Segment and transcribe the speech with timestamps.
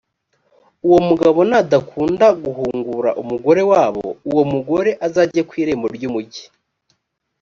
[0.87, 6.43] uwo mugabo nadakunda guhungura umugore wabo, uwo mugore azajye ku irembo ry’umugi.